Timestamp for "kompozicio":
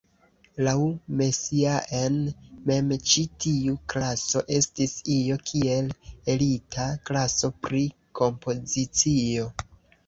8.23-9.51